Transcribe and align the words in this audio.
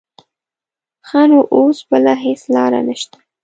ښه 1.07 1.21
نو 1.29 1.39
اوس 1.55 1.77
بله 1.89 2.13
هېڅ 2.25 2.41
لاره 2.55 2.79
نه 2.87 2.95
شته. 3.01 3.17